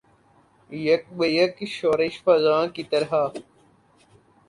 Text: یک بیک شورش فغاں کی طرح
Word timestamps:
یک 0.87 1.03
بیک 1.17 1.57
شورش 1.75 2.15
فغاں 2.23 2.65
کی 2.73 2.83
طرح 2.91 3.11